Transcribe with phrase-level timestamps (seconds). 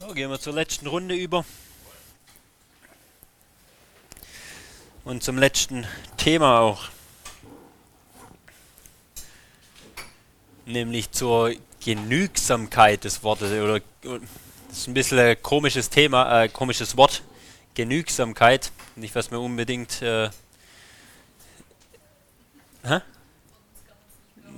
[0.00, 1.44] So, gehen wir zur letzten Runde über.
[5.04, 5.86] Und zum letzten
[6.16, 6.88] Thema auch.
[10.66, 13.52] Nämlich zur Genügsamkeit des Wortes.
[13.52, 13.80] Oder
[14.68, 17.22] das ist ein bisschen ein komisches Thema, äh, komisches Wort.
[17.74, 18.72] Genügsamkeit.
[18.96, 20.02] Nicht, was man unbedingt.
[20.02, 20.30] Äh,
[22.84, 23.00] hä?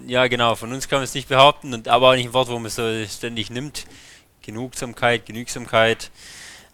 [0.07, 2.49] Ja, genau, von uns kann man es nicht behaupten, und aber auch nicht ein Wort,
[2.49, 3.87] wo man es so ständig nimmt.
[4.47, 6.11] Genugsamkeit, Genügsamkeit.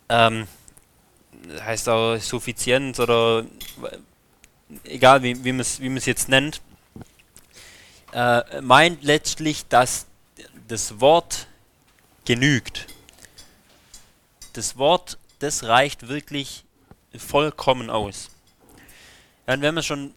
[0.08, 0.46] Ähm,
[1.64, 3.44] heißt auch Suffizienz oder
[4.84, 6.60] egal wie, man es wie jetzt nennt,
[8.12, 10.06] äh, meint letztlich, dass
[10.68, 11.46] das Wort
[12.24, 12.86] genügt.
[14.52, 16.64] Das Wort, das reicht wirklich
[17.16, 18.30] vollkommen aus.
[19.46, 20.14] Ja, und wenn man schon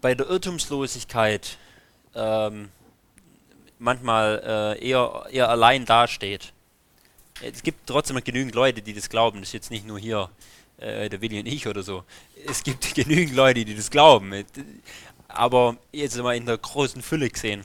[0.00, 1.56] bei der Irrtumslosigkeit
[2.14, 2.68] ähm,
[3.78, 6.52] manchmal äh, eher, eher allein dasteht,
[7.40, 9.40] es gibt trotzdem genügend Leute, die das glauben.
[9.40, 10.30] Das ist jetzt nicht nur hier
[10.78, 12.04] äh, der Willi und ich oder so.
[12.46, 14.32] Es gibt genügend Leute, die das glauben.
[15.28, 17.64] Aber jetzt mal in der großen Fülle gesehen.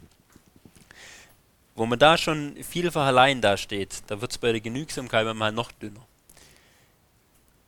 [1.75, 5.71] Wo man da schon vielfach allein dasteht, da wird es bei der Genügsamkeit mal noch
[5.71, 6.05] dünner.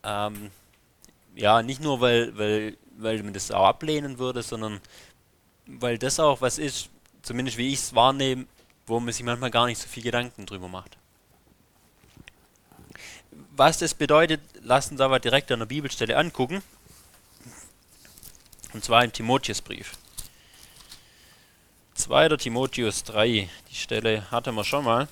[0.04, 0.52] Ähm,
[1.36, 4.80] ja, nicht nur, weil, weil, weil man das auch ablehnen würde, sondern
[5.66, 6.90] weil das auch was ist,
[7.24, 8.46] zumindest wie ich es wahrnehme,
[8.86, 11.00] wo man sich manchmal gar nicht so viel Gedanken drüber macht
[13.58, 16.62] was das bedeutet, lassen uns aber direkt an der Bibelstelle angucken.
[18.74, 19.94] Und zwar im Timotheusbrief.
[21.94, 22.36] 2.
[22.36, 25.08] Timotheus 3, die Stelle hatten wir schon mal.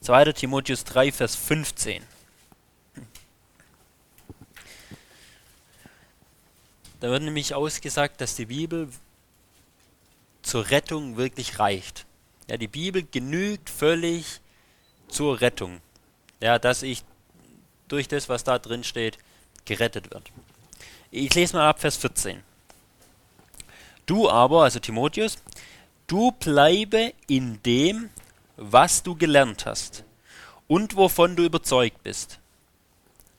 [0.00, 2.02] Zweiter Timotheus 3, Vers 15.
[7.00, 8.88] Da wird nämlich ausgesagt, dass die Bibel
[10.42, 12.06] zur Rettung wirklich reicht.
[12.48, 14.40] Ja, die Bibel genügt völlig
[15.08, 15.80] zur Rettung.
[16.40, 17.04] Ja, dass ich
[17.88, 19.18] durch das, was da drin steht,
[19.64, 20.30] gerettet wird.
[21.10, 22.42] Ich lese mal ab Vers 14.
[24.06, 25.36] Du aber, also Timotheus,
[26.06, 28.10] du bleibe in dem,
[28.56, 30.04] was du gelernt hast
[30.66, 32.38] und wovon du überzeugt bist,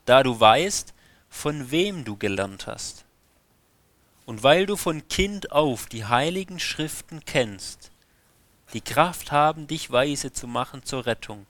[0.05, 0.93] da du weißt,
[1.29, 3.05] von wem du gelernt hast.
[4.25, 7.91] Und weil du von Kind auf die heiligen Schriften kennst,
[8.73, 11.45] die Kraft haben, dich weise zu machen zur Rettung,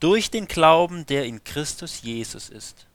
[0.00, 2.86] durch den Glauben, der in Christus Jesus ist.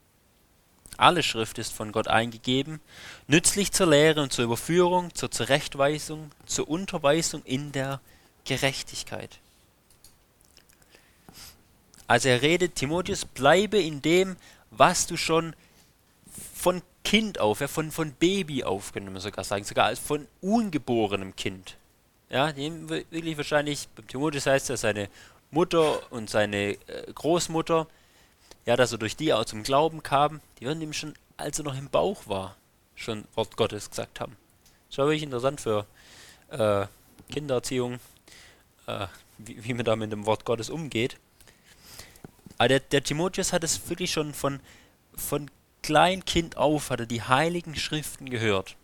[0.98, 2.82] Alle Schrift ist von Gott eingegeben,
[3.28, 8.02] nützlich zur Lehre und zur Überführung, zur Zurechtweisung, zur Unterweisung in der
[8.44, 9.40] Gerechtigkeit.
[12.06, 14.36] Also er redet, Timotheus, bleibe in dem,
[14.72, 15.56] was du schon
[16.54, 20.28] von Kind auf, ja, von, von Baby auf, können wir sogar sagen, sogar als von
[20.42, 21.78] ungeborenem Kind
[22.30, 25.10] ja, dem wirklich wahrscheinlich, beim Timotheus heißt es, seine
[25.52, 27.88] Mutter und seine äh, Großmutter,
[28.66, 31.66] ja, dass er durch die auch zum Glauben kam, die werden ihm schon, als er
[31.66, 32.56] noch im Bauch war,
[32.96, 34.36] schon Wort Gottes gesagt haben.
[34.90, 35.86] Das war wirklich interessant für
[36.50, 36.86] äh,
[37.32, 38.00] Kindererziehung,
[38.88, 39.08] äh,
[39.38, 41.18] wie, wie man da mit dem Wort Gottes umgeht.
[42.58, 44.60] Aber der, der Timotheus hat es wirklich schon von,
[45.16, 45.50] von
[45.82, 48.76] Kleinkind auf, hat er die heiligen Schriften gehört.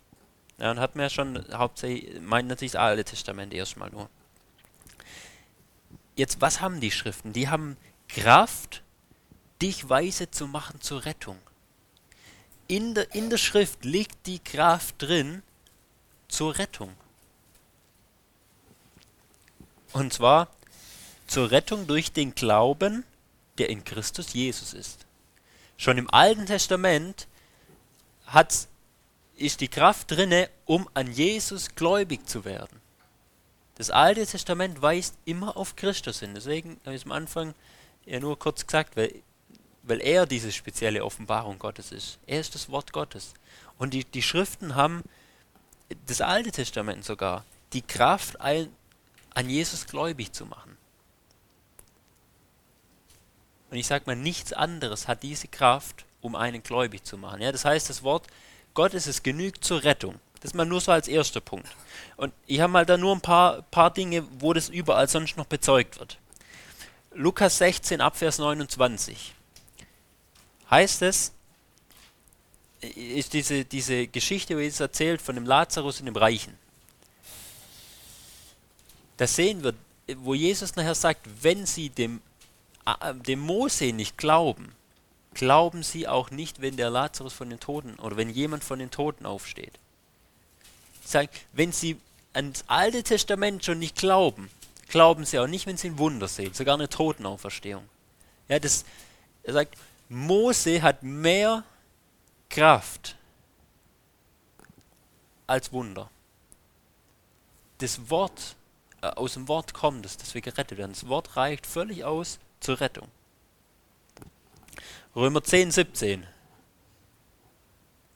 [0.57, 4.09] Ja, und hat mir schon hauptsächlich, meint natürlich das Alte Testament erstmal nur.
[6.15, 7.33] Jetzt, was haben die Schriften?
[7.33, 7.75] Die haben
[8.07, 8.83] Kraft,
[9.61, 11.37] dich weise zu machen zur Rettung.
[12.67, 15.43] In der, in der Schrift liegt die Kraft drin
[16.29, 16.93] zur Rettung.
[19.91, 20.49] Und zwar
[21.27, 23.03] zur Rettung durch den Glauben,
[23.57, 25.05] der in Christus Jesus ist.
[25.77, 27.27] Schon im Alten Testament
[28.25, 28.67] hat es
[29.35, 32.81] ist die Kraft drinne, um an Jesus gläubig zu werden.
[33.75, 36.33] Das Alte Testament weist immer auf Christus hin.
[36.33, 37.53] Deswegen habe ich am Anfang
[38.05, 39.13] ja nur kurz gesagt, weil,
[39.83, 42.17] weil er diese spezielle Offenbarung Gottes ist.
[42.25, 43.33] Er ist das Wort Gottes.
[43.77, 45.03] Und die, die Schriften haben,
[46.07, 48.69] das Alte Testament sogar, die Kraft, ein,
[49.33, 50.77] an Jesus gläubig zu machen.
[53.69, 57.41] Und ich sage mal, nichts anderes hat diese Kraft, um einen gläubig zu machen.
[57.41, 58.27] Ja, das heißt, das Wort
[58.75, 60.19] Gott ist es genügt zur Rettung.
[60.41, 61.67] Das mal nur so als erster Punkt.
[62.17, 65.47] Und ich habe mal da nur ein paar, paar Dinge, wo das überall sonst noch
[65.47, 66.19] bezeugt wird.
[67.15, 69.33] Lukas 16 Abvers 29
[70.69, 71.31] heißt es,
[72.81, 76.55] ist diese, diese Geschichte, wo Jesus erzählt von dem Lazarus und dem Reichen.
[79.17, 79.73] Da sehen wir,
[80.17, 82.21] wo Jesus nachher sagt, wenn sie dem,
[82.85, 84.75] äh, dem Mose nicht glauben,
[85.35, 88.89] glauben sie auch nicht, wenn der Lazarus von den Toten oder wenn jemand von den
[88.89, 89.77] Toten aufsteht.
[91.03, 91.99] Sagen, wenn sie
[92.33, 94.49] ans Alte Testament schon nicht glauben,
[94.87, 97.87] glauben sie auch nicht, wenn sie ein Wunder sehen, sogar eine Totenauferstehung.
[98.47, 98.85] Ja, das,
[99.43, 99.77] er sagt,
[100.09, 101.63] Mose hat mehr
[102.49, 103.15] Kraft
[105.47, 106.09] als Wunder.
[107.79, 108.55] Das Wort,
[109.01, 110.93] äh, aus dem Wort kommt es, dass wir gerettet werden.
[110.93, 113.09] Das Wort reicht völlig aus zur Rettung.
[115.15, 116.27] Römer 10, 17.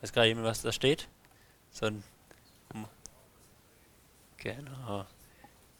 [0.01, 1.07] Weiß gar nicht, was da steht.
[1.72, 2.04] So ein
[4.40, 5.06] Genau.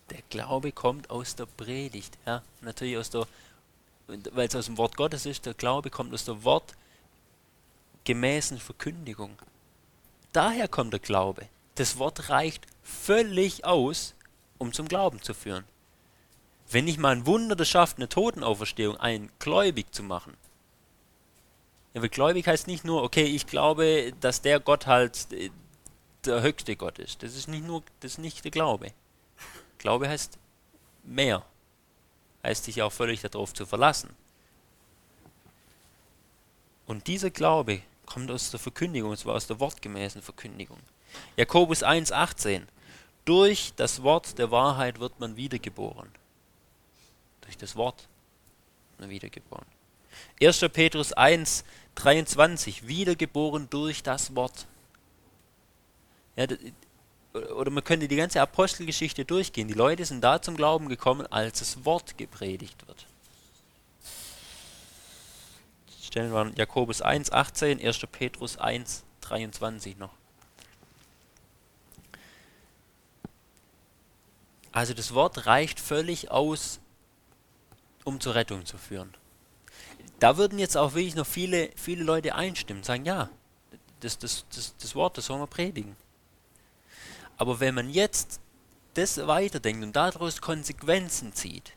[0.10, 2.18] Der Glaube kommt aus der Predigt.
[2.25, 3.27] Ja, natürlich aus der,
[4.07, 9.38] weil es aus dem Wort Gottes ist, der Glaube kommt aus der wortgemäßen Verkündigung.
[10.33, 11.48] Daher kommt der Glaube.
[11.75, 14.13] Das Wort reicht völlig aus,
[14.57, 15.63] um zum Glauben zu führen.
[16.69, 20.36] Wenn ich mal ein Wunder das schafft, eine Totenauferstehung, einen gläubig zu machen.
[22.01, 25.28] Weil gläubig heißt nicht nur, okay, ich glaube, dass der Gott halt
[26.25, 27.24] der höchste Gott ist.
[27.24, 28.92] Das ist nicht nur, das ist nicht der Glaube.
[29.78, 30.38] Glaube heißt
[31.04, 31.46] mehr.
[32.44, 34.10] Heißt sich auch völlig darauf zu verlassen.
[36.86, 40.80] Und dieser Glaube kommt aus der Verkündigung, und zwar aus der wortgemäßen Verkündigung.
[41.38, 42.63] Jakobus 1,18
[43.25, 46.10] Durch das Wort der Wahrheit wird man wiedergeboren.
[47.42, 48.07] Durch das Wort
[48.92, 49.78] wird man wiedergeboren.
[50.42, 50.60] 1.
[50.71, 54.68] Petrus 1,23 Wiedergeboren durch das Wort.
[56.36, 56.45] Ja,
[57.33, 59.68] oder man könnte die ganze Apostelgeschichte durchgehen.
[59.68, 63.06] Die Leute sind da zum Glauben gekommen, als das Wort gepredigt wird.
[66.01, 68.00] Stellen wir Jakobus 1, 18, 1.
[68.12, 70.13] Petrus 1, 23 noch.
[74.72, 76.80] Also das Wort reicht völlig aus,
[78.04, 79.13] um zur Rettung zu führen.
[80.19, 83.30] Da würden jetzt auch wirklich noch viele, viele Leute einstimmen, sagen, ja,
[84.01, 85.95] das, das, das, das Wort, das sollen wir predigen.
[87.38, 88.42] Aber wenn man jetzt
[88.95, 91.74] das weiterdenkt und daraus Konsequenzen zieht,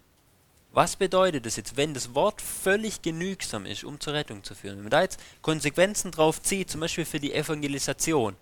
[0.72, 4.76] was bedeutet das jetzt, wenn das Wort völlig genügsam ist, um zur Rettung zu führen?
[4.76, 8.36] Wenn man da jetzt Konsequenzen drauf zieht, zum Beispiel für die Evangelisation,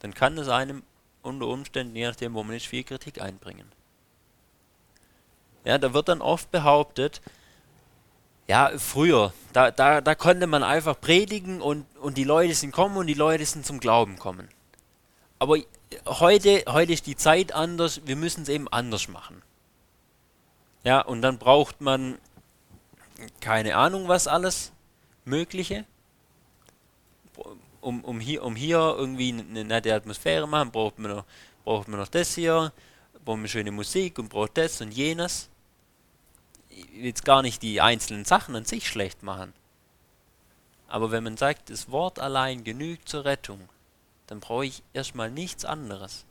[0.00, 0.82] dann kann es einem
[1.22, 3.72] unter Umständen, je nachdem, wo man ist, viel Kritik einbringen.
[5.64, 7.20] Ja, da wird dann oft behauptet,
[8.48, 12.96] ja, früher, da, da, da konnte man einfach predigen und, und die Leute sind kommen
[12.96, 14.48] und die Leute sind zum Glauben kommen.
[15.38, 15.58] Aber
[16.06, 19.42] heute, heute ist die Zeit anders, wir müssen es eben anders machen.
[20.82, 22.18] Ja, und dann braucht man
[23.40, 24.72] keine Ahnung was alles
[25.26, 25.84] Mögliche.
[27.80, 31.24] Um, um, hier, um hier irgendwie eine nette Atmosphäre machen, braucht man noch,
[31.64, 32.72] braucht man noch das hier,
[33.24, 35.48] braucht man schöne Musik und braucht das und jenes.
[36.70, 39.52] Jetzt gar nicht die einzelnen Sachen an sich schlecht machen.
[40.88, 43.68] Aber wenn man sagt, das Wort allein genügt zur Rettung,
[44.26, 46.24] dann brauche ich erstmal nichts anderes.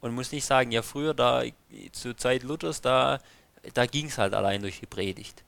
[0.00, 1.42] Und muss nicht sagen, ja früher, da
[1.92, 3.20] zur Zeit Luthers, da,
[3.72, 5.42] da ging es halt allein durch die Predigt.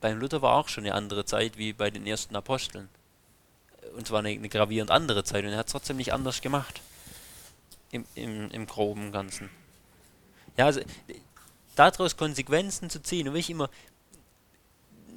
[0.00, 2.88] Beim Luther war auch schon eine andere Zeit wie bei den ersten Aposteln.
[3.96, 6.80] Und zwar eine, eine gravierend andere Zeit und er hat es trotzdem nicht anders gemacht.
[7.90, 9.48] Im, im, im groben Ganzen.
[10.56, 10.80] Ja, also
[11.76, 13.70] daraus Konsequenzen zu ziehen und ich immer,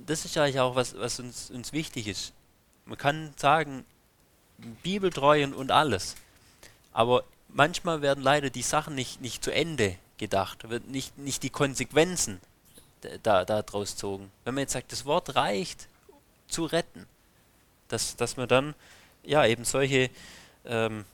[0.06, 2.34] das ist eigentlich auch was, was uns, uns wichtig ist.
[2.86, 3.86] Man kann sagen,
[4.84, 6.16] bibeltreu und alles.
[6.92, 11.50] Aber manchmal werden leider die Sachen nicht, nicht zu Ende gedacht, wird nicht, nicht die
[11.50, 12.40] Konsequenzen
[13.24, 13.96] da, da draus.
[14.04, 15.88] Wenn man jetzt sagt, das Wort reicht
[16.48, 17.06] zu retten,
[17.88, 18.76] dass, dass man dann
[19.24, 20.10] ja eben solche,
[20.66, 21.06] ähm,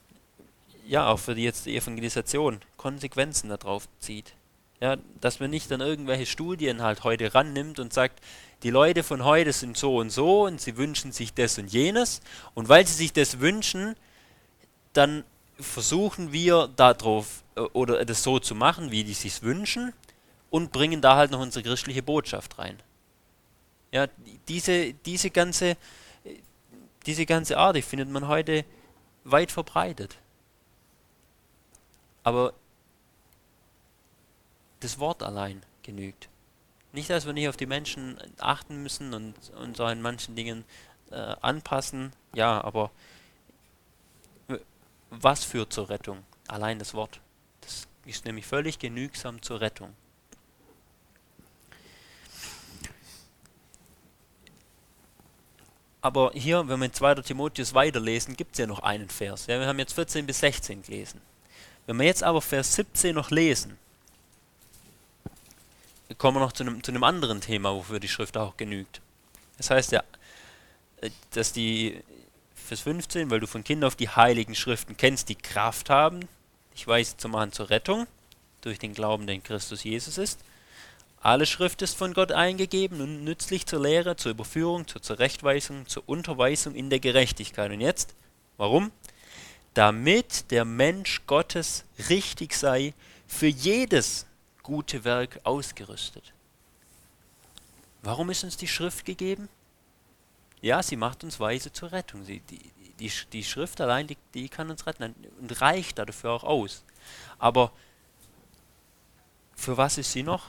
[0.86, 4.32] ja auch für die jetzt die Evangelisation Konsequenzen darauf zieht.
[4.80, 8.20] Ja, dass man nicht dann irgendwelche Studien halt heute rannimmt und sagt,
[8.62, 12.20] die Leute von heute sind so und so und sie wünschen sich das und jenes.
[12.54, 13.96] Und weil sie sich das wünschen,
[14.92, 15.24] dann
[15.58, 19.92] versuchen wir darauf äh, oder das so zu machen, wie die sich wünschen
[20.50, 22.78] und bringen da halt noch unsere christliche Botschaft rein.
[23.92, 24.08] Ja,
[24.46, 25.76] diese, diese ganze
[27.06, 28.64] diese ganze Art, die findet man heute
[29.24, 30.16] weit verbreitet.
[32.24, 32.52] Aber
[34.80, 36.28] das Wort allein genügt.
[36.92, 40.64] Nicht, dass wir nicht auf die Menschen achten müssen und uns auch in manchen Dingen
[41.10, 42.90] äh, anpassen, ja, aber
[45.10, 46.24] was führt zur Rettung?
[46.48, 47.20] Allein das Wort.
[47.60, 49.94] Das ist nämlich völlig genügsam zur Rettung.
[56.00, 57.16] Aber hier, wenn wir in 2.
[57.16, 59.48] Timotheus weiterlesen, gibt es ja noch einen Vers.
[59.48, 61.20] Ja, wir haben jetzt 14 bis 16 gelesen.
[61.86, 63.76] Wenn wir jetzt aber Vers 17 noch lesen,
[66.18, 69.00] kommen wir noch zu einem, zu einem anderen Thema, wofür die Schrift auch genügt.
[69.56, 70.02] Das heißt ja,
[71.00, 72.02] äh, dass die,
[72.66, 76.20] Vers 15, weil du von Kind auf die heiligen Schriften kennst, die Kraft haben,
[76.74, 78.06] dich weise zu machen zur Rettung
[78.60, 80.40] durch den Glauben, den Christus Jesus ist.
[81.20, 86.02] Alle Schrift ist von Gott eingegeben und nützlich zur Lehre, zur Überführung, zur Zurechtweisung, zur
[86.06, 87.70] Unterweisung in der Gerechtigkeit.
[87.70, 88.14] Und jetzt,
[88.56, 88.90] warum?
[89.74, 92.94] Damit der Mensch Gottes richtig sei,
[93.28, 94.26] für jedes
[94.66, 96.32] gute Werk ausgerüstet.
[98.02, 99.48] Warum ist uns die Schrift gegeben?
[100.60, 102.24] Ja, sie macht uns weise zur Rettung.
[102.24, 106.42] Sie, die, die, die Schrift allein, die, die kann uns retten und reicht dafür auch
[106.42, 106.82] aus.
[107.38, 107.70] Aber
[109.54, 110.48] für was ist sie noch?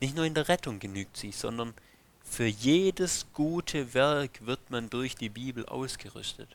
[0.00, 1.74] Nicht nur in der Rettung genügt sie, sondern
[2.22, 6.48] für jedes gute Werk wird man durch die Bibel ausgerüstet.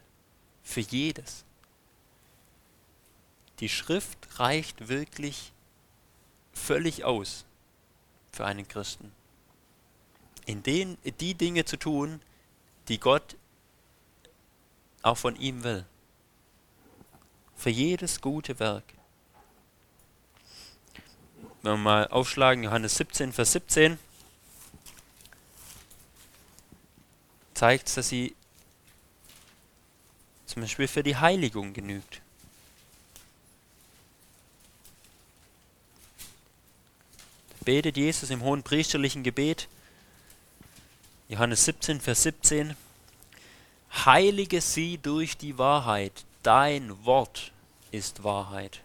[0.64, 1.46] Für jedes.
[3.64, 5.54] Die Schrift reicht wirklich
[6.52, 7.46] völlig aus
[8.34, 9.10] für einen Christen.
[10.46, 12.22] In den, die Dinge zu tun,
[12.90, 13.38] die Gott
[15.02, 15.86] auch von ihm will.
[17.56, 18.84] Für jedes gute Werk.
[21.62, 23.98] Wenn wir mal aufschlagen, Johannes 17, Vers 17,
[27.54, 28.36] zeigt, dass sie
[30.48, 32.23] zum Beispiel für die Heiligung genügt.
[37.64, 39.68] Betet Jesus im hohen priesterlichen Gebet,
[41.30, 42.76] Johannes 17, Vers 17,
[44.06, 47.52] Heilige sie durch die Wahrheit, dein Wort
[47.92, 48.82] ist Wahrheit.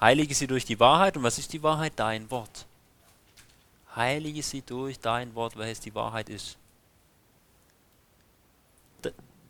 [0.00, 1.92] Heilige sie durch die Wahrheit, und was ist die Wahrheit?
[1.96, 2.66] Dein Wort.
[3.94, 6.56] Heilige sie durch dein Wort, welches die Wahrheit ist.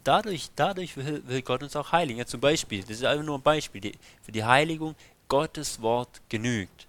[0.04, 2.18] dadurch, dadurch will, will, Gott uns auch heiligen.
[2.18, 3.80] Ja, zum Beispiel, das ist einfach nur ein Beispiel.
[3.80, 3.92] Die,
[4.22, 4.94] für die Heiligung
[5.28, 6.86] Gottes Wort genügt.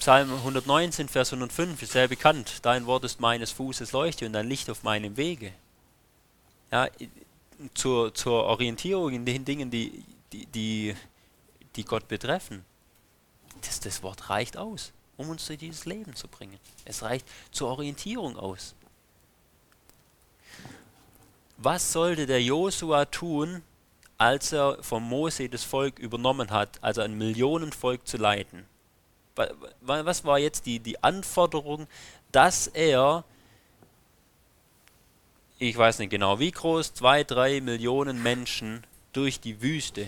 [0.00, 2.60] Psalm 119, Vers 105 ist sehr bekannt.
[2.62, 5.52] Dein Wort ist meines Fußes Leuchte und dein Licht auf meinem Wege.
[6.72, 6.88] Ja,
[7.74, 10.02] zur, zur Orientierung in den Dingen, die,
[10.32, 10.96] die, die,
[11.76, 12.64] die Gott betreffen.
[13.60, 16.58] Das, das Wort reicht aus, um uns durch dieses Leben zu bringen.
[16.86, 18.74] Es reicht zur Orientierung aus.
[21.58, 23.60] Was sollte der Josua tun,
[24.16, 28.69] als er vom Mose das Volk übernommen hat, also ein Millionenvolk zu leiten?
[29.80, 31.86] Was war jetzt die, die Anforderung,
[32.32, 33.24] dass er,
[35.58, 40.06] ich weiß nicht genau wie groß, zwei, drei Millionen Menschen durch die Wüste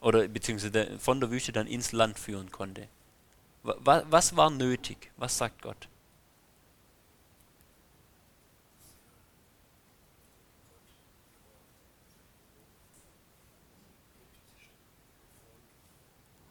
[0.00, 2.88] oder beziehungsweise von der Wüste dann ins Land führen konnte.
[3.62, 5.10] Was, was war nötig?
[5.16, 5.88] Was sagt Gott?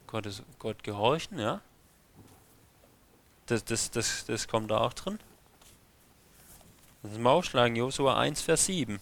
[0.07, 1.59] Gott, ist, Gott gehorchen, ja?
[3.47, 5.19] Das, das, das, das kommt da auch drin.
[7.01, 8.99] Das wir aufschlagen, Josua 1, Vers 7.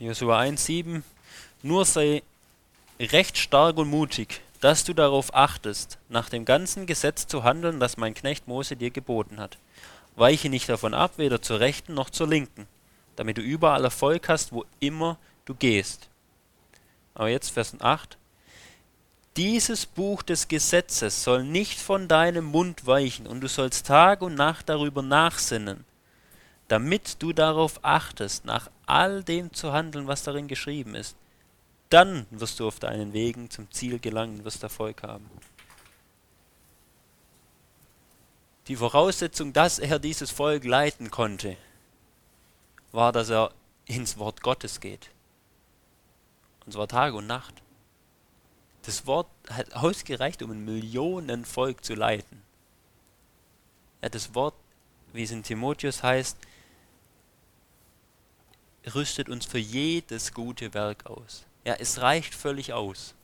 [0.00, 1.04] Josua 1, 7.
[1.62, 2.22] Nur sei
[2.98, 7.96] recht stark und mutig, dass du darauf achtest, nach dem ganzen Gesetz zu handeln, das
[7.96, 9.58] mein Knecht Mose dir geboten hat
[10.18, 12.66] Weiche nicht davon ab, weder zur rechten noch zur linken,
[13.16, 16.08] damit du überall Erfolg hast, wo immer du gehst.
[17.14, 18.16] Aber jetzt Vers 8.
[19.36, 24.34] Dieses Buch des Gesetzes soll nicht von deinem Mund weichen, und du sollst Tag und
[24.34, 25.84] Nacht darüber nachsinnen,
[26.66, 31.16] damit du darauf achtest, nach all dem zu handeln, was darin geschrieben ist.
[31.88, 35.30] Dann wirst du auf deinen Wegen zum Ziel gelangen wirst Erfolg haben.
[38.68, 41.56] Die Voraussetzung, dass er dieses Volk leiten konnte,
[42.92, 43.52] war, dass er
[43.86, 45.10] ins Wort Gottes geht.
[46.66, 47.54] Und zwar Tag und Nacht.
[48.82, 52.42] Das Wort hat ausgereicht, um ein Millionenvolk zu leiten.
[54.02, 54.54] Ja, das Wort,
[55.12, 56.36] wie es in Timotheus heißt,
[58.94, 61.44] rüstet uns für jedes gute Werk aus.
[61.64, 63.14] Ja, es reicht völlig aus.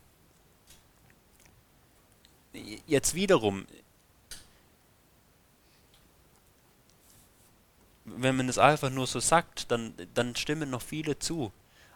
[2.86, 3.66] Jetzt wiederum,
[8.04, 11.52] wenn man es einfach nur so sagt, dann, dann stimmen noch viele zu.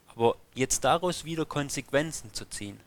[0.09, 2.81] Aber jetzt daraus wieder Konsequenzen zu ziehen.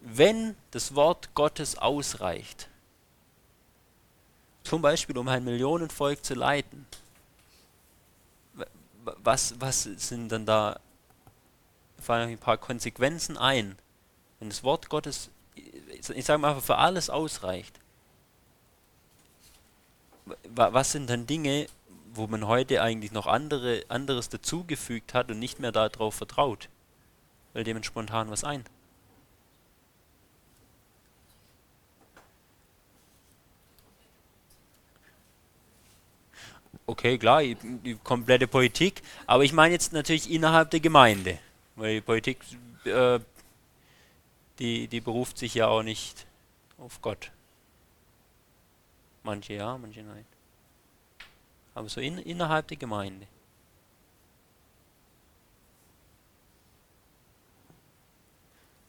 [0.00, 2.68] Wenn das Wort Gottes ausreicht,
[4.64, 6.86] zum Beispiel um ein Millionenvolk zu leiten,
[9.22, 10.80] was, was sind dann da,
[11.98, 13.76] fallen ein paar Konsequenzen ein,
[14.40, 17.78] wenn das Wort Gottes, ich sage mal, für alles ausreicht?
[20.48, 21.68] Was sind dann Dinge,
[22.16, 26.68] wo man heute eigentlich noch andere, anderes dazugefügt hat und nicht mehr darauf vertraut.
[27.52, 28.64] Weil dem spontan was ein.
[36.88, 41.38] Okay, klar, die komplette Politik, aber ich meine jetzt natürlich innerhalb der Gemeinde,
[41.74, 42.38] weil die Politik,
[42.84, 43.18] äh,
[44.60, 46.26] die, die beruft sich ja auch nicht
[46.78, 47.32] auf Gott.
[49.24, 50.24] Manche ja, manche nein.
[51.76, 53.26] Aber so in, innerhalb der Gemeinde.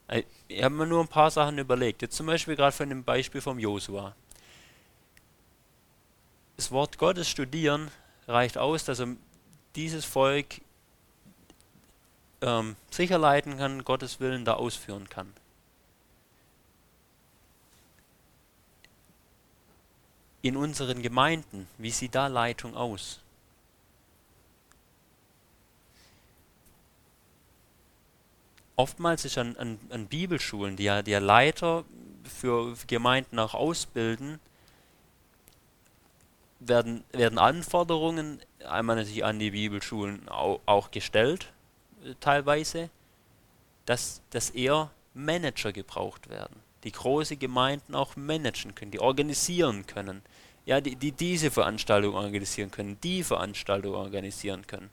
[0.06, 2.00] Äh, ich habe mir nur ein paar Sachen überlegt.
[2.00, 4.16] Jetzt zum Beispiel gerade von dem Beispiel vom Josua.
[6.56, 7.90] Das Wort Gottes studieren
[8.26, 9.16] reicht aus, dass er
[9.76, 10.62] dieses Volk
[12.40, 15.30] ähm, sicher leiten kann, Gottes Willen da ausführen kann.
[20.48, 23.20] In unseren Gemeinden, wie sieht da Leitung aus?
[28.78, 31.84] oftmals ist an, an, an Bibelschulen, die ja, die ja Leiter
[32.24, 34.38] für Gemeinden auch ausbilden,
[36.60, 41.52] werden, werden Anforderungen einmal natürlich an die Bibelschulen auch, auch gestellt,
[42.04, 42.88] äh, teilweise,
[43.84, 46.56] dass, dass eher Manager gebraucht werden,
[46.88, 50.22] die große Gemeinden auch managen können, die organisieren können,
[50.64, 54.90] ja, die, die diese Veranstaltung organisieren können, die Veranstaltung organisieren können,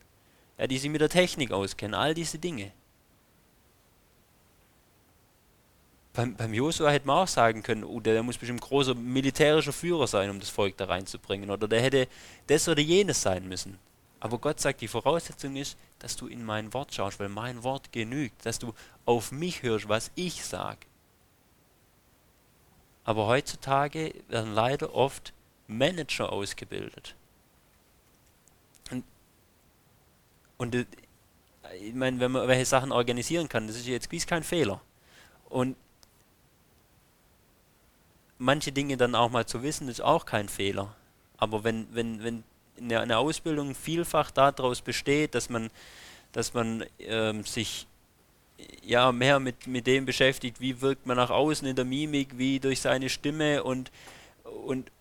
[0.58, 2.72] ja, die sich mit der Technik auskennen, all diese Dinge.
[6.16, 9.74] beim, beim Josua hätte man auch sagen können, oh, der, der muss bestimmt großer militärischer
[9.74, 11.50] Führer sein, um das Volk da reinzubringen.
[11.50, 12.08] Oder der hätte
[12.48, 13.78] das oder jenes sein müssen.
[14.20, 17.92] Aber Gott sagt, die Voraussetzung ist, dass du in mein Wort schaust, weil mein Wort
[17.92, 18.74] genügt, dass du
[19.06, 20.80] auf mich hörst, was ich sage.
[23.06, 25.32] Aber heutzutage werden leider oft
[25.68, 27.16] Manager ausgebildet.
[28.92, 29.04] Und,
[30.58, 30.86] und äh,
[31.80, 34.82] ich meine, wenn man welche Sachen organisieren kann, das ist jetzt gewiss kein Fehler.
[35.50, 35.76] Und
[38.38, 40.96] manche Dinge dann auch mal zu wissen, ist auch kein Fehler.
[41.38, 42.44] Aber wenn, wenn, wenn
[42.80, 45.70] eine, Ausbildung vielfach daraus besteht, dass man,
[46.32, 47.88] dass man ähm, sich
[48.82, 52.60] ja mehr mit, mit dem beschäftigt, wie wirkt man nach außen in der Mimik, wie
[52.60, 53.92] durch seine Stimme und,
[54.44, 54.92] und,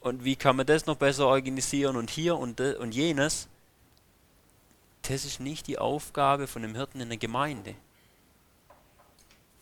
[0.00, 3.48] und wie kann man das noch besser organisieren und hier und, und jenes,
[5.02, 7.74] das ist nicht die Aufgabe von dem Hirten in der Gemeinde.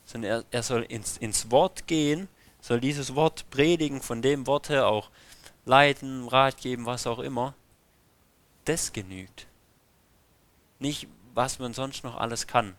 [0.05, 2.27] Sondern er, er soll ins, ins Wort gehen
[2.65, 5.11] soll dieses Wort predigen, von dem Wort her auch
[5.65, 7.53] leiten, Rat geben, was auch immer.
[8.65, 9.45] Das genügt.
[10.79, 12.75] Nicht, was man sonst noch alles kann.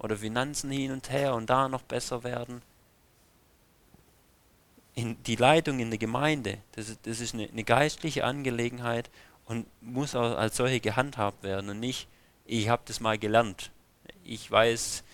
[0.00, 2.62] Oder Finanzen hin und her und da noch besser werden.
[4.94, 9.08] In die Leitung in der Gemeinde, das ist, das ist eine, eine geistliche Angelegenheit
[9.44, 12.08] und muss auch als solche gehandhabt werden und nicht,
[12.44, 13.70] ich habe das mal gelernt.
[14.24, 15.04] Ich weiß,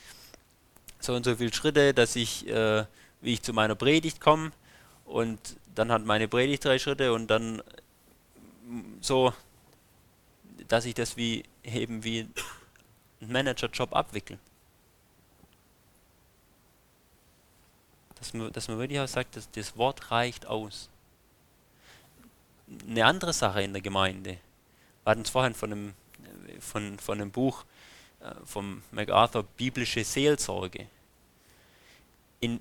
[1.01, 2.85] so und so viele Schritte, dass ich, äh,
[3.21, 4.53] wie ich zu meiner Predigt komme
[5.05, 5.39] und
[5.75, 7.63] dann hat meine Predigt drei Schritte und dann
[8.67, 9.33] mm, so,
[10.69, 12.29] dass ich das wie eben wie
[13.21, 14.39] ein Managerjob abwickle.
[18.19, 20.89] Dass man, dass man wirklich auch sagt, dass das Wort reicht aus.
[22.89, 24.39] Eine andere Sache in der Gemeinde.
[25.05, 25.95] Wir hatten es vorhin von einem,
[26.61, 27.65] von, von einem Buch
[28.21, 30.87] äh, MacArthur, Biblische Seelsorge
[32.41, 32.61] in,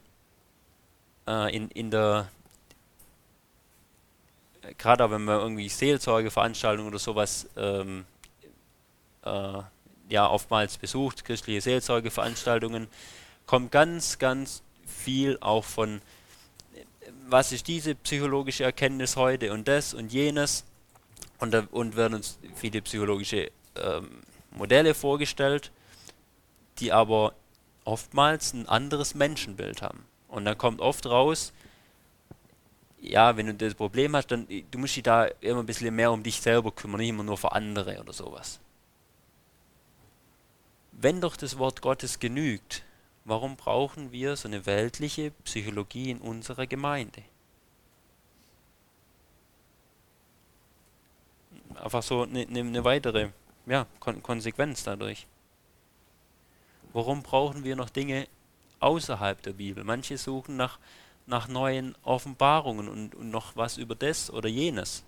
[1.27, 2.29] äh, in, in der,
[4.77, 8.05] gerade wenn man irgendwie Seelsorgeveranstaltungen oder sowas ähm,
[9.23, 9.61] äh,
[10.09, 12.87] ja oftmals besucht, christliche Seelsorgeveranstaltungen,
[13.45, 14.61] kommt ganz, ganz
[14.95, 16.01] viel auch von,
[17.27, 20.65] was ist diese psychologische Erkenntnis heute und das und jenes
[21.39, 24.09] und, da, und werden uns viele psychologische ähm,
[24.51, 25.71] Modelle vorgestellt,
[26.79, 27.33] die aber
[27.83, 30.05] oftmals ein anderes Menschenbild haben.
[30.27, 31.53] Und dann kommt oft raus,
[32.99, 36.11] ja, wenn du das Problem hast, dann du musst dich da immer ein bisschen mehr
[36.11, 38.59] um dich selber kümmern, nicht immer nur für andere oder sowas.
[40.91, 42.83] Wenn doch das Wort Gottes genügt,
[43.25, 47.23] warum brauchen wir so eine weltliche Psychologie in unserer Gemeinde?
[51.75, 53.29] Einfach so eine, eine weitere
[53.65, 55.27] ja, Kon Konsequenz dadurch.
[56.93, 58.27] Warum brauchen wir noch Dinge
[58.79, 59.83] außerhalb der Bibel?
[59.83, 60.79] Manche suchen nach,
[61.25, 65.03] nach neuen Offenbarungen und, und noch was über das oder jenes.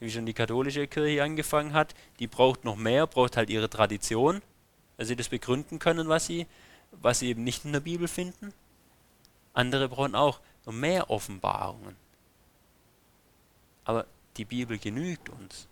[0.00, 4.40] Wie schon die katholische Kirche angefangen hat, die braucht noch mehr, braucht halt ihre Tradition,
[4.96, 6.46] dass sie das begründen können, was sie,
[6.92, 8.52] was sie eben nicht in der Bibel finden.
[9.54, 11.96] Andere brauchen auch mehr Offenbarungen.
[13.84, 15.66] Aber die Bibel genügt uns.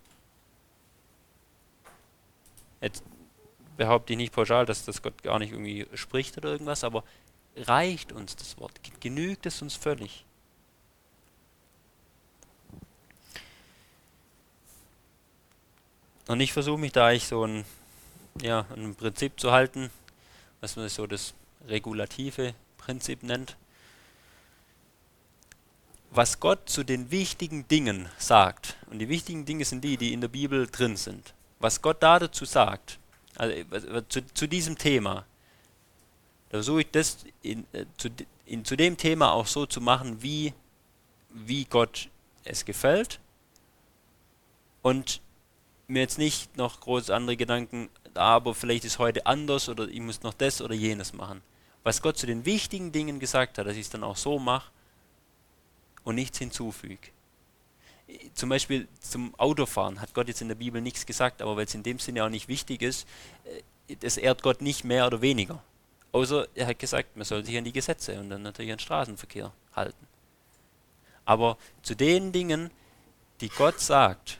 [2.81, 3.03] Jetzt
[3.77, 7.03] behaupte ich nicht pauschal, dass das Gott gar nicht irgendwie spricht oder irgendwas, aber
[7.55, 8.79] reicht uns das Wort?
[8.99, 10.25] Genügt es uns völlig?
[16.27, 17.65] Und ich versuche mich da eigentlich so ein,
[18.41, 19.89] ja, ein Prinzip zu halten,
[20.61, 21.33] was man so das
[21.67, 23.57] regulative Prinzip nennt.
[26.11, 30.21] Was Gott zu den wichtigen Dingen sagt, und die wichtigen Dinge sind die, die in
[30.21, 32.99] der Bibel drin sind, was Gott da dazu sagt,
[33.35, 35.25] also zu, zu diesem Thema,
[36.49, 38.09] da versuche ich das in, äh, zu,
[38.45, 40.53] in, zu dem Thema auch so zu machen, wie,
[41.29, 42.09] wie Gott
[42.43, 43.19] es gefällt
[44.81, 45.21] und
[45.87, 50.23] mir jetzt nicht noch groß andere Gedanken, aber vielleicht ist heute anders oder ich muss
[50.23, 51.41] noch das oder jenes machen.
[51.83, 54.71] Was Gott zu den wichtigen Dingen gesagt hat, dass ich es dann auch so mache
[56.03, 57.09] und nichts hinzufüge.
[58.33, 61.75] Zum Beispiel zum Autofahren hat Gott jetzt in der Bibel nichts gesagt, aber weil es
[61.75, 63.07] in dem Sinne auch nicht wichtig ist,
[63.87, 65.63] äh, das ehrt Gott nicht mehr oder weniger.
[66.11, 69.53] Außer er hat gesagt, man soll sich an die Gesetze und dann natürlich an Straßenverkehr
[69.73, 70.07] halten.
[71.23, 72.69] Aber zu den Dingen,
[73.39, 74.39] die Gott sagt,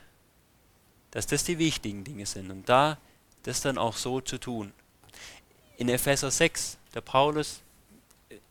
[1.12, 2.98] dass das die wichtigen Dinge sind und da
[3.44, 4.74] das dann auch so zu tun.
[5.78, 7.62] In Epheser 6, der Paulus,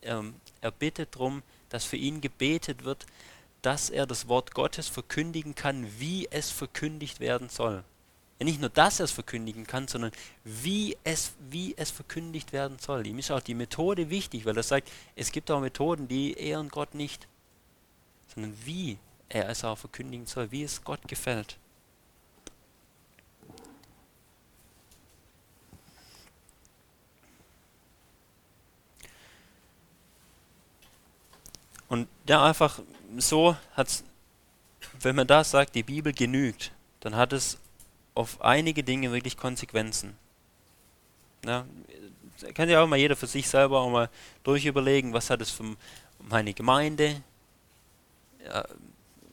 [0.02, 3.06] ähm, er bittet darum, dass für ihn gebetet wird,
[3.62, 7.84] dass er das Wort Gottes verkündigen kann, wie es verkündigt werden soll.
[8.38, 10.12] Ja, nicht nur, dass er es verkündigen kann, sondern
[10.44, 13.06] wie es, wie es verkündigt werden soll.
[13.06, 16.70] Ihm ist auch die Methode wichtig, weil er sagt, es gibt auch Methoden, die ehren
[16.70, 17.28] Gott nicht,
[18.34, 18.98] sondern wie
[19.28, 21.58] er es auch verkündigen soll, wie es Gott gefällt.
[31.90, 32.80] Und ja, einfach
[33.18, 34.02] so hat
[35.00, 37.58] wenn man da sagt, die Bibel genügt, dann hat es
[38.14, 40.16] auf einige Dinge wirklich Konsequenzen.
[41.44, 41.66] Ja,
[42.54, 44.10] kann ja auch mal jeder für sich selber auch mal
[44.42, 45.76] durchüberlegen, was hat es für
[46.18, 47.22] meine Gemeinde
[48.44, 48.64] ja,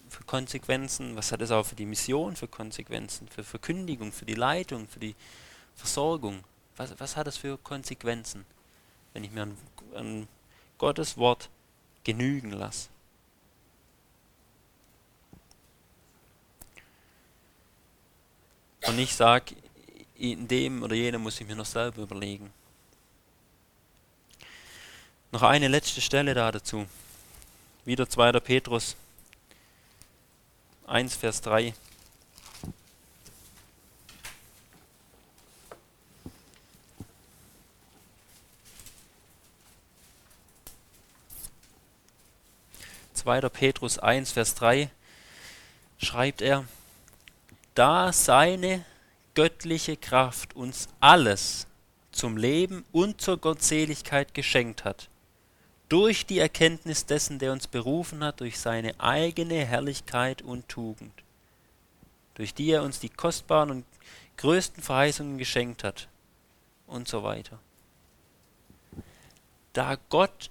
[0.10, 4.36] für Konsequenzen, was hat es auch für die Mission für Konsequenzen, für Verkündigung, für die
[4.36, 5.15] Leitung, für die
[5.76, 6.43] Versorgung.
[6.78, 8.46] Was, was hat es für Konsequenzen,
[9.13, 9.58] wenn ich mir an,
[9.96, 10.28] an
[10.78, 11.50] Gottes Wort
[12.08, 12.88] genügen lasse?
[18.88, 19.54] Und ich sage,
[20.15, 22.50] in dem oder jenem muss ich mir noch selber überlegen.
[25.34, 26.88] Noch eine letzte Stelle da dazu.
[27.84, 28.32] Wieder 2.
[28.39, 28.96] Petrus
[30.88, 31.74] 1, Vers 3.
[43.27, 44.89] Zweiter Petrus 1, Vers 3
[45.97, 46.63] schreibt er,
[47.75, 48.85] da seine
[49.35, 51.67] göttliche Kraft uns alles
[52.13, 55.09] zum Leben und zur Gottseligkeit geschenkt hat,
[55.89, 61.11] durch die Erkenntnis dessen, der uns berufen hat, durch seine eigene Herrlichkeit und Tugend,
[62.35, 63.85] durch die er uns die kostbaren und
[64.37, 66.07] größten Verheißungen geschenkt hat
[66.85, 67.59] und so weiter.
[69.73, 70.49] Da Gott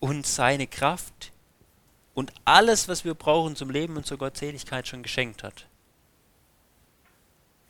[0.00, 1.32] uns seine Kraft
[2.14, 5.66] und alles, was wir brauchen zum Leben und zur Gottseligkeit schon geschenkt hat.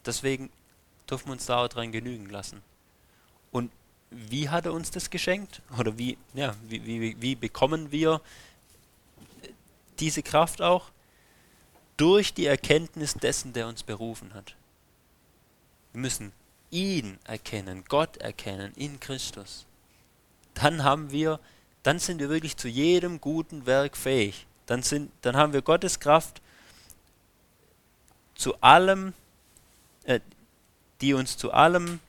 [0.06, 0.50] Deswegen
[1.08, 2.62] dürfen wir uns da auch dran genügen lassen.
[3.50, 3.70] Und
[4.10, 5.62] wie hat er uns das geschenkt?
[5.78, 8.20] Oder wie, ja, wie, wie, wie bekommen wir
[9.98, 10.90] diese Kraft auch?
[11.96, 14.56] Durch die Erkenntnis dessen, der uns berufen hat.
[15.92, 16.32] Wir müssen
[16.70, 19.66] ihn erkennen, Gott erkennen in Christus.
[20.54, 21.40] Dann haben wir
[21.82, 24.46] dann sind wir wirklich zu jedem guten Werk fähig.
[24.66, 26.40] Dann, sind, dann haben wir Gottes Kraft
[28.34, 29.14] zu allem,
[30.04, 30.20] äh,
[31.00, 32.00] die uns zu allem,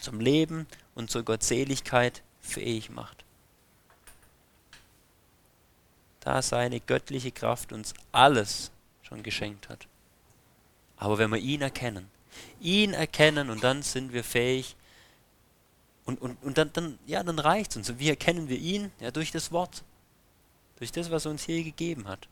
[0.00, 3.24] zum Leben und zur Gottseligkeit fähig macht.
[6.20, 8.70] Da seine göttliche Kraft uns alles
[9.02, 9.86] schon geschenkt hat.
[10.96, 12.10] Aber wenn wir ihn erkennen,
[12.60, 14.76] ihn erkennen und dann sind wir fähig,
[16.08, 17.90] und, und, und dann, dann, ja, dann reicht es uns.
[17.90, 18.90] Und wie erkennen wir ihn?
[18.98, 19.84] Ja, durch das Wort.
[20.78, 22.28] Durch das, was er uns hier gegeben hat.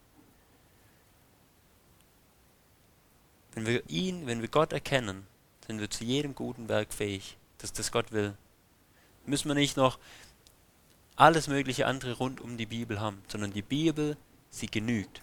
[3.52, 5.26] Wenn wir ihn, wenn wir Gott erkennen,
[5.66, 8.32] sind wir zu jedem guten Werk fähig, dass das Gott will.
[9.26, 9.98] Müssen wir nicht noch
[11.14, 14.16] alles mögliche andere rund um die Bibel haben, sondern die Bibel,
[14.48, 15.20] sie genügt.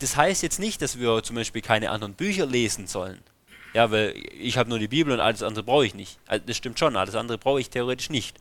[0.00, 3.22] Das heißt jetzt nicht, dass wir zum Beispiel keine anderen Bücher lesen sollen.
[3.76, 6.18] Ja, weil ich habe nur die Bibel und alles andere brauche ich nicht.
[6.26, 8.38] Also das stimmt schon, alles andere brauche ich theoretisch nicht.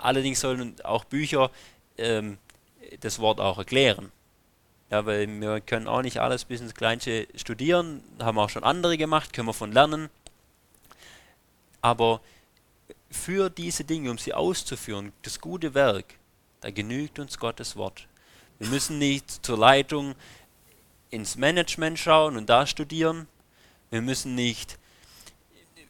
[0.00, 1.50] Allerdings sollen auch Bücher
[1.98, 2.38] ähm,
[3.00, 4.12] das Wort auch erklären.
[4.88, 8.96] Ja, weil wir können auch nicht alles bis ins Kleinste studieren, haben auch schon andere
[8.96, 10.10] gemacht, können wir von lernen.
[11.80, 12.20] Aber
[13.10, 16.04] für diese Dinge, um sie auszuführen, das gute Werk,
[16.60, 18.06] da genügt uns Gottes Wort.
[18.60, 20.14] Wir müssen nicht zur Leitung
[21.10, 23.26] ins Management schauen und da studieren,
[23.92, 24.78] Wir müssen nicht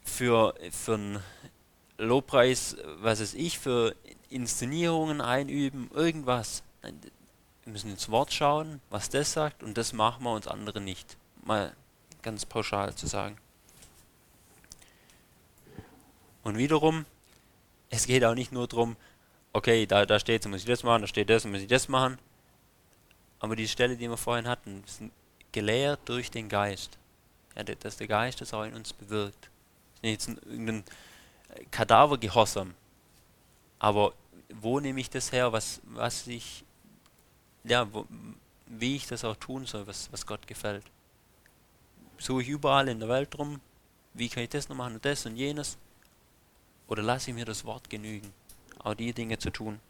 [0.02, 1.22] für, für einen
[1.98, 3.94] Lobpreis, was weiß ich, für
[4.28, 6.64] Inszenierungen einüben, irgendwas.
[6.82, 11.16] Wir müssen ins Wort schauen, was das sagt, und das machen wir uns andere nicht.
[11.44, 11.76] Mal
[12.22, 13.36] ganz pauschal zu sagen.
[16.42, 17.06] Und wiederum,
[17.88, 18.96] es geht auch nicht nur darum,
[19.52, 21.68] okay, da, da steht, so muss ich das machen, da steht das, so muss ich
[21.68, 22.18] das machen.
[23.38, 25.12] Aber die Stelle, die wir vorhin hatten, sind
[25.52, 26.98] gelehrt durch den Geist.
[27.56, 29.50] Ja, dass der Geist das auch in uns bewirkt.
[30.00, 30.84] Das ist jetzt ein, irgendein
[31.70, 32.74] Kadavergehorsam.
[33.78, 34.14] Aber
[34.48, 36.64] wo nehme ich das her, was, was ich,
[37.64, 38.06] ja, wo,
[38.66, 40.84] wie ich das auch tun soll, was, was Gott gefällt?
[42.18, 43.60] Suche ich überall in der Welt rum,
[44.14, 45.76] wie kann ich das noch machen und das und jenes?
[46.86, 48.32] Oder lasse ich mir das Wort genügen,
[48.78, 49.80] auch die Dinge zu tun?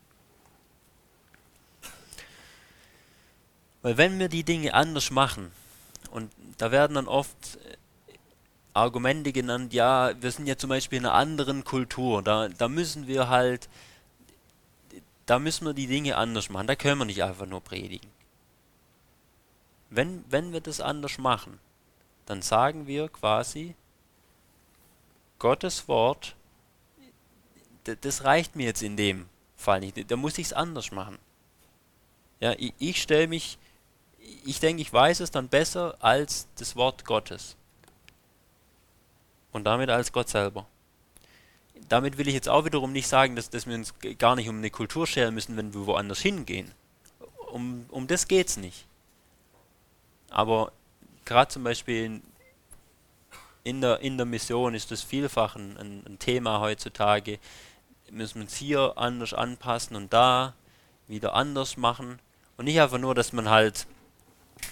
[3.82, 5.50] Weil wenn wir die Dinge anders machen,
[6.12, 7.76] und da werden dann oft äh,
[8.72, 13.08] Argumente genannt, ja, wir sind ja zum Beispiel in einer anderen Kultur, da, da müssen
[13.08, 13.68] wir halt,
[15.26, 18.10] da müssen wir die Dinge anders machen, da können wir nicht einfach nur predigen.
[19.90, 21.58] Wenn, wenn wir das anders machen,
[22.26, 23.74] dann sagen wir quasi,
[25.38, 26.36] Gottes Wort
[27.84, 30.10] das reicht mir jetzt in dem Fall nicht.
[30.10, 31.18] Da muss ich es anders machen.
[32.40, 33.58] Ja, ich, ich stelle mich,
[34.44, 37.56] ich denke, ich weiß es dann besser als das Wort Gottes.
[39.52, 40.66] Und damit als Gott selber.
[41.88, 44.58] Damit will ich jetzt auch wiederum nicht sagen, dass, dass wir uns gar nicht um
[44.58, 46.70] eine Kultur scheren müssen, wenn wir woanders hingehen.
[47.50, 48.86] Um, um das geht es nicht.
[50.30, 50.72] Aber
[51.24, 52.22] gerade zum Beispiel in,
[53.64, 57.38] in, der, in der Mission ist das vielfach ein, ein Thema heutzutage,
[58.10, 60.54] müssen wir uns hier anders anpassen und da
[61.08, 62.18] wieder anders machen.
[62.56, 63.86] Und nicht einfach nur, dass man halt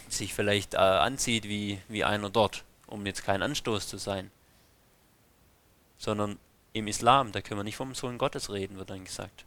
[0.09, 4.31] sich vielleicht äh, anzieht wie, wie einer dort, um jetzt kein Anstoß zu sein.
[5.99, 6.39] Sondern
[6.73, 9.45] im Islam, da können wir nicht vom Sohn Gottes reden, wird dann gesagt.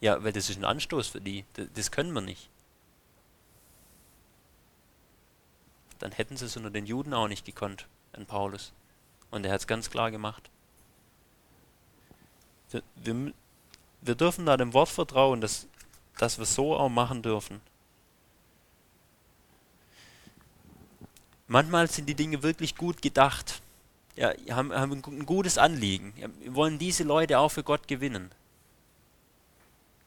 [0.00, 1.44] Ja, weil das ist ein Anstoß für die.
[1.54, 2.48] Das, das können wir nicht.
[5.98, 8.72] Dann hätten sie es unter den Juden auch nicht gekonnt, an Paulus.
[9.30, 10.48] Und er hat es ganz klar gemacht.
[12.70, 13.32] Wir, wir,
[14.00, 15.68] wir dürfen da dem Wort vertrauen, dass,
[16.16, 17.60] dass wir so auch machen dürfen.
[21.50, 23.60] Manchmal sind die Dinge wirklich gut gedacht.
[24.14, 26.14] Ja, haben, haben ein gutes Anliegen.
[26.38, 28.30] Wir wollen diese Leute auch für Gott gewinnen.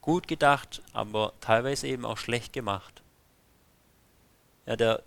[0.00, 3.02] Gut gedacht, aber teilweise eben auch schlecht gemacht.
[4.64, 5.02] Ja, der,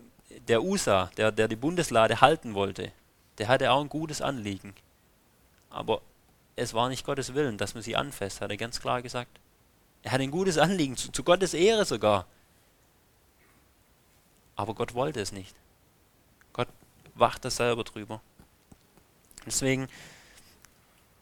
[0.47, 2.91] der USA, der, der die Bundeslade halten wollte,
[3.39, 4.75] der hatte auch ein gutes Anliegen.
[5.71, 6.03] Aber
[6.55, 9.39] es war nicht Gottes Willen, dass man sie anfasst, hat er ganz klar gesagt.
[10.03, 12.27] Er hat ein gutes Anliegen, zu, zu Gottes Ehre sogar.
[14.55, 15.55] Aber Gott wollte es nicht.
[16.57, 16.67] Gott
[17.15, 18.19] wacht da selber drüber.
[19.45, 19.87] Deswegen,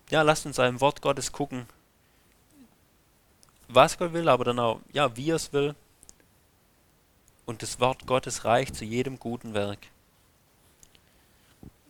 [0.09, 1.67] ja, lasst uns einem Wort Gottes gucken,
[3.67, 5.75] was Gott will, aber dann auch, ja, wie er es will.
[7.45, 9.77] Und das Wort Gottes reicht zu jedem guten Werk.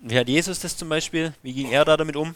[0.02, 1.34] Wie hat Jesus das zum Beispiel?
[1.42, 2.36] Wie ging er da damit um?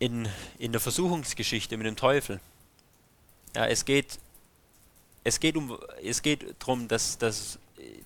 [0.00, 2.40] in, in der Versuchungsgeschichte mit dem Teufel.
[3.54, 4.18] Ja, es geht,
[5.24, 7.58] es geht, um, es geht darum, dass, dass,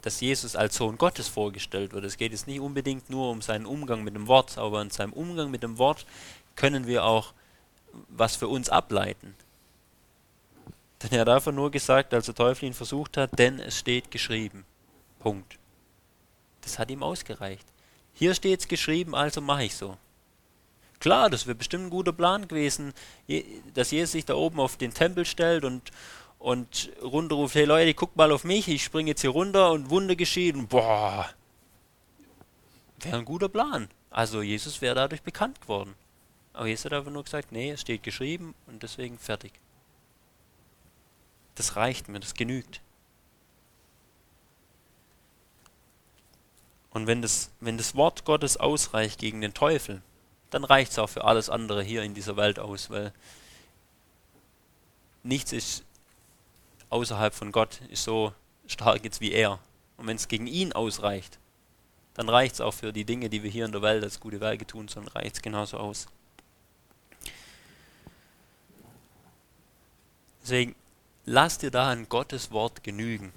[0.02, 2.04] dass Jesus als Sohn Gottes vorgestellt wird.
[2.04, 5.12] Es geht jetzt nicht unbedingt nur um seinen Umgang mit dem Wort, aber in seinem
[5.12, 6.06] Umgang mit dem Wort
[6.56, 7.32] können wir auch
[8.08, 9.34] was für uns ableiten.
[11.02, 14.10] Denn er hat einfach nur gesagt, als der Teufel ihn versucht hat, denn es steht
[14.10, 14.64] geschrieben.
[15.18, 15.58] Punkt.
[16.62, 17.66] Das hat ihm ausgereicht.
[18.14, 19.96] Hier steht es geschrieben, also mache ich so.
[21.00, 22.94] Klar, das wäre bestimmt ein guter Plan gewesen,
[23.74, 25.90] dass Jesus sich da oben auf den Tempel stellt und,
[26.44, 30.14] und runterruft, hey Leute, guckt mal auf mich, ich springe jetzt hier runter und Wunder
[30.14, 31.26] geschieht und boah,
[33.00, 33.88] wäre ein guter Plan.
[34.10, 35.94] Also Jesus wäre dadurch bekannt geworden.
[36.52, 39.54] Aber Jesus hat einfach nur gesagt, nee, es steht geschrieben und deswegen fertig.
[41.54, 42.82] Das reicht mir, das genügt.
[46.90, 50.02] Und wenn das, wenn das Wort Gottes ausreicht gegen den Teufel,
[50.50, 53.14] dann reicht es auch für alles andere hier in dieser Welt aus, weil
[55.22, 55.84] nichts ist
[56.90, 58.32] außerhalb von Gott ist so
[58.66, 59.58] stark jetzt wie er.
[59.96, 61.38] Und wenn es gegen ihn ausreicht,
[62.14, 64.40] dann reicht es auch für die Dinge, die wir hier in der Welt als gute
[64.40, 66.06] Werke tun, sondern reicht es genauso aus.
[70.42, 70.74] Deswegen,
[71.24, 73.32] lass dir da an Gottes Wort genügen.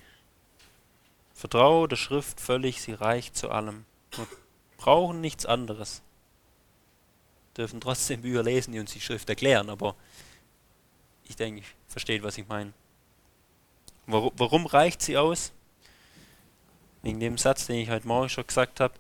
[1.34, 3.86] Vertraue der Schrift völlig, sie reicht zu allem.
[4.12, 4.28] Wir
[4.78, 6.02] brauchen nichts anderes
[7.58, 9.96] dürfen trotzdem Bücher lesen, die uns die Schrift erklären, aber
[11.28, 12.72] ich denke, ich verstehe, was ich meine.
[14.08, 15.52] Warum, warum reicht sie aus?
[17.02, 18.94] Wegen dem Satz, den ich heute Morgen schon gesagt habe,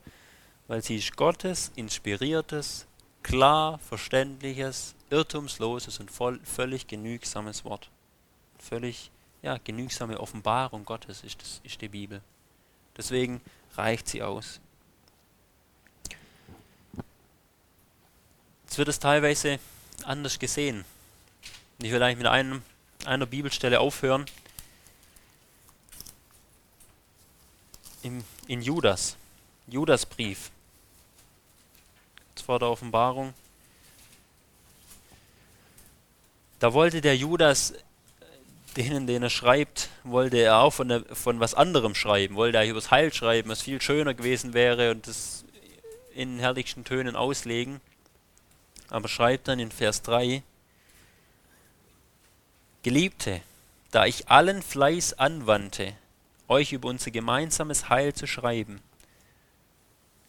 [0.67, 2.85] weil sie ist Gottes inspiriertes,
[3.23, 7.89] klar verständliches, irrtumsloses und voll, völlig genügsames Wort.
[8.59, 9.09] Völlig
[9.41, 12.21] ja, genügsame Offenbarung Gottes ist, das, ist die Bibel.
[12.97, 13.39] Deswegen
[13.75, 14.59] reicht sie aus.
[18.65, 19.59] Jetzt wird es teilweise
[20.03, 20.83] anders gesehen.
[21.81, 22.61] Ich will eigentlich mit einem,
[23.05, 24.25] einer Bibelstelle aufhören.
[28.07, 29.17] Im, in Judas.
[29.67, 30.49] Judasbrief.
[32.45, 33.33] Vor der Offenbarung.
[36.59, 37.73] Da wollte der Judas
[38.77, 42.65] denen, denen er schreibt, wollte er auch von, der, von was anderem schreiben, wollte er
[42.65, 45.43] über das Heil schreiben, was viel schöner gewesen wäre und das
[46.15, 47.81] in herrlichsten Tönen auslegen.
[48.89, 50.43] Aber schreibt dann in Vers 3,
[52.83, 53.41] Geliebte,
[53.91, 55.93] da ich allen Fleiß anwandte,
[56.47, 58.81] euch über unser gemeinsames Heil zu schreiben,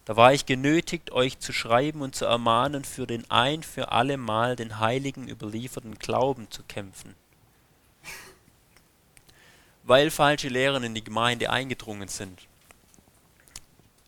[0.08, 4.16] da war ich genötigt, euch zu schreiben und zu ermahnen, für den ein für alle
[4.16, 7.14] Mal den Heiligen überlieferten Glauben zu kämpfen.
[9.82, 12.40] Weil falsche Lehren in die Gemeinde eingedrungen sind,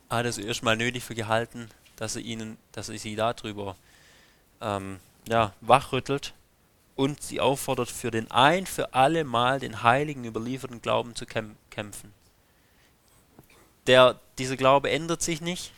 [0.09, 3.77] hat es erstmal nötig für gehalten, dass er ihnen, dass er sie darüber
[4.62, 6.33] ähm, ja, wachrüttelt
[6.96, 12.12] und sie auffordert, für den ein für alle Mal den heiligen überlieferten Glauben zu kämpfen.
[13.87, 15.72] Der, dieser Glaube ändert sich nicht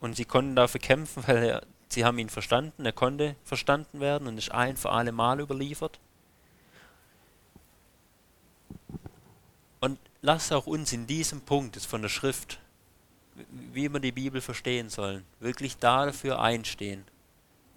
[0.00, 4.26] und sie konnten dafür kämpfen, weil er, sie haben ihn verstanden, er konnte verstanden werden
[4.26, 6.00] und ist ein für alle Mal überliefert.
[9.80, 12.58] Und lasst auch uns in diesem Punkt von der Schrift,
[13.50, 17.04] wie wir die Bibel verstehen sollen, wirklich dafür einstehen,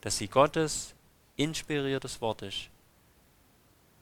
[0.02, 0.93] dass sie Gottes
[1.38, 2.69] inspiriertes Wort ist,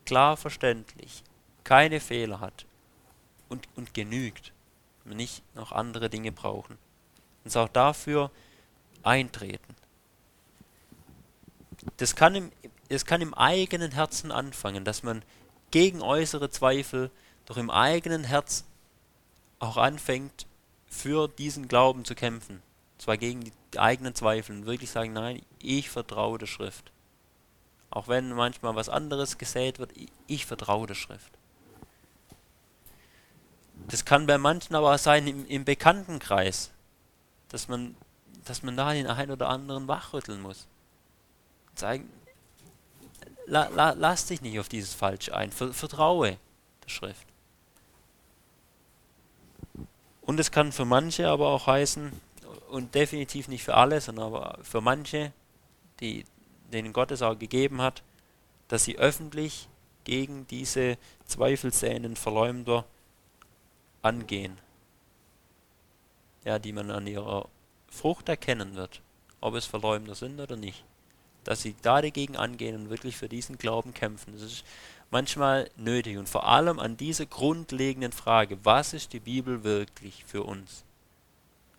[0.06, 1.24] klar verständlich,
[1.64, 2.66] keine Fehler hat
[3.50, 4.54] und, und genügt,
[5.04, 6.78] wir nicht noch andere Dinge brauchen.
[7.44, 8.32] Uns auch dafür
[9.04, 9.76] eintreten.
[11.98, 12.52] Das kann im,
[12.90, 15.24] das kann im eigenen Herzen anfangen, dass man
[15.70, 17.12] gegen äußere Zweifel
[17.46, 18.66] doch im eigenen Herz
[19.60, 20.48] auch anfängt,
[20.88, 22.62] für diesen Glauben zu kämpfen.
[22.98, 26.92] Zwar gegen die eigenen Zweifel und wirklich sagen, nein, ich vertraue der Schrift.
[27.96, 29.92] Auch wenn manchmal was anderes gesät wird,
[30.28, 31.32] ich vertraue der Schrift.
[33.88, 36.72] Das kann bei manchen aber auch sein im, im Bekanntenkreis,
[37.48, 37.96] dass man,
[38.44, 40.68] dass man da den einen oder anderen wachrütteln muss.
[41.76, 42.12] Zeigen,
[43.46, 46.38] la, la, lass dich nicht auf dieses Falsche ein, vertraue
[46.84, 47.26] der Schrift.
[50.20, 52.12] Und es kann für manche aber auch heißen,
[52.72, 55.32] und definitiv nicht für alle, sondern aber für manche,
[56.02, 56.26] die,
[56.72, 58.04] denen Gott es auch gegeben hat,
[58.68, 59.70] dass sie öffentlich
[60.04, 62.86] gegen diese zweifelsäenden Verleumder
[64.02, 64.58] angehen.
[66.44, 67.50] Ja, die man an ihrer
[67.90, 69.02] Frucht erkennen wird,
[69.42, 70.84] ob es Verleumder sind oder nicht.
[71.44, 74.34] Dass sie da dagegen angehen und wirklich für diesen Glauben kämpfen.
[74.34, 74.64] Das ist
[75.12, 76.18] manchmal nötig.
[76.18, 80.84] Und vor allem an dieser grundlegenden Frage, was ist die Bibel wirklich für uns?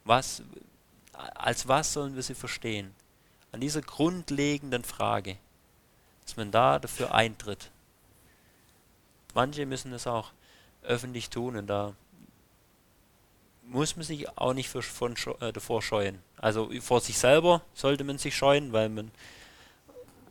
[0.04, 0.42] Was,
[1.12, 2.94] als was sollen wir sie verstehen?
[3.52, 5.36] An dieser grundlegenden Frage,
[6.24, 7.70] dass man da dafür eintritt.
[9.34, 10.32] Manche müssen es auch
[10.82, 11.94] öffentlich tun und da
[13.62, 16.20] muss man sich auch nicht für, von, äh, davor scheuen.
[16.36, 19.10] Also vor sich selber sollte man sich scheuen, weil man,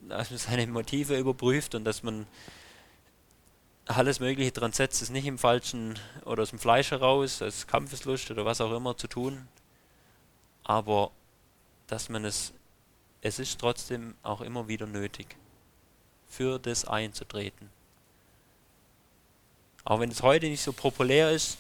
[0.08, 2.28] dass man seine Motive überprüft und dass man
[3.88, 8.32] alles Mögliche dran setzt, ist nicht im Falschen oder aus dem Fleisch heraus, als Kampfeslust
[8.32, 9.48] oder was auch immer zu tun.
[10.64, 11.12] Aber
[11.88, 12.54] dass man es,
[13.26, 15.36] es ist trotzdem auch immer wieder nötig,
[16.28, 17.72] für das einzutreten.
[19.84, 21.58] Auch wenn es heute nicht so populär ist,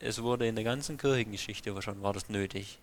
[0.00, 2.78] es wurde in der ganzen Kirchengeschichte schon, war das nötig.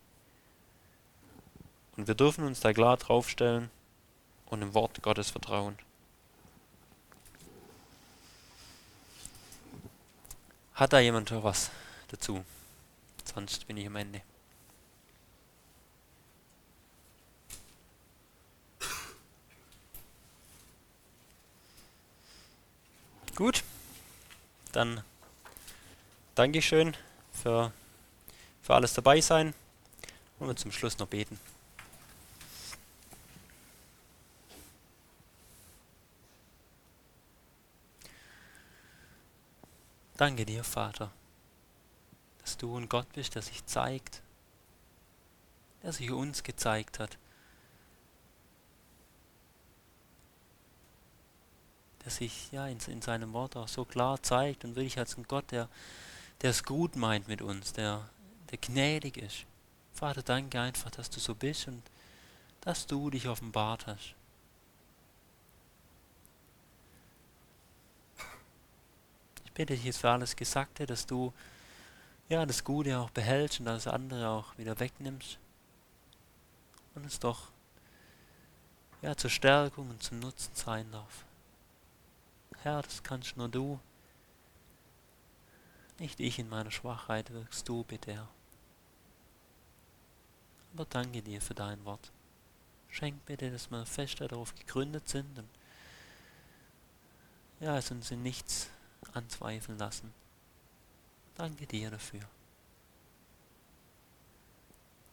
[1.97, 3.69] Und wir dürfen uns da klar draufstellen
[4.47, 5.77] und im Wort Gottes vertrauen.
[10.73, 11.69] Hat da jemand noch was
[12.07, 12.43] dazu?
[13.23, 14.23] Sonst bin ich am Ende.
[23.35, 23.65] Gut,
[24.71, 25.03] dann
[26.35, 26.95] danke ich schön
[27.33, 27.73] für,
[28.61, 29.53] für alles dabei sein.
[30.39, 31.37] Und wir zum Schluss noch beten.
[40.15, 41.11] Danke dir, Vater,
[42.39, 44.21] dass du ein Gott bist, der sich zeigt,
[45.83, 47.17] der sich uns gezeigt hat,
[52.05, 55.25] der sich ja in, in seinem Wort auch so klar zeigt und wirklich als ein
[55.27, 55.67] Gott, der,
[56.41, 58.07] es gut meint mit uns, der,
[58.51, 59.45] der gnädig ist.
[59.93, 61.81] Vater, danke einfach, dass du so bist und
[62.61, 64.13] dass du dich offenbart hast.
[69.45, 71.33] Ich bitte dich jetzt für alles Gesagte, dass du
[72.29, 75.39] ja das Gute auch behältst und das andere auch wieder wegnimmst
[76.93, 77.49] und es doch
[79.01, 81.24] ja zur Stärkung und zum Nutzen sein darf.
[82.65, 83.79] Herr, das kannst nur du.
[85.99, 88.27] Nicht ich in meiner Schwachheit wirkst du, bitte Herr.
[90.73, 92.11] Aber danke dir für dein Wort.
[92.89, 95.47] Schenk bitte, dass wir fest darauf gegründet sind und
[97.59, 98.67] ja, es uns in nichts
[99.13, 100.11] anzweifeln lassen.
[101.35, 102.27] Danke dir dafür.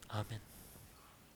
[0.08, 0.51] Amen.